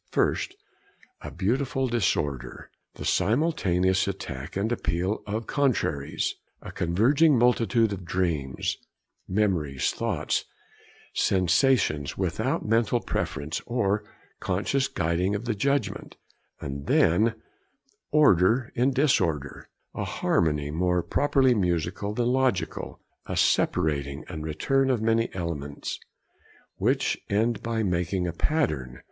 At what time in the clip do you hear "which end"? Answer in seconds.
26.77-27.61